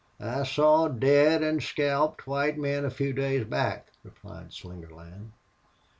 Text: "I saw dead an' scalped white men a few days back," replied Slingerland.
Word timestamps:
"I 0.19 0.41
saw 0.45 0.87
dead 0.87 1.43
an' 1.43 1.59
scalped 1.59 2.25
white 2.25 2.57
men 2.57 2.85
a 2.85 2.89
few 2.89 3.13
days 3.13 3.45
back," 3.45 3.89
replied 4.03 4.49
Slingerland. 4.49 5.29